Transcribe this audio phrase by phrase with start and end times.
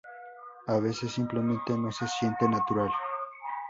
[0.65, 2.89] A veces, simplemente no se siente natural.